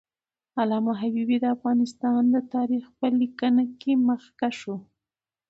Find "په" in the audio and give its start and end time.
2.99-3.07